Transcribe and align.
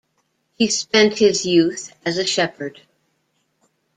He 0.55 0.67
spent 0.69 1.19
his 1.19 1.45
youth 1.45 1.93
as 2.03 2.17
a 2.17 2.25
shepherd. 2.25 2.81